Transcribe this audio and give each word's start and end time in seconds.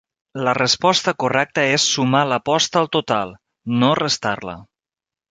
La 0.45 0.53
resposta 0.57 1.11
correcta 1.23 1.65
és 1.73 1.85
sumar 1.97 2.21
l'aposta 2.31 2.79
al 2.81 2.89
total, 2.97 3.35
no 3.83 3.91
restar-la. 4.01 4.57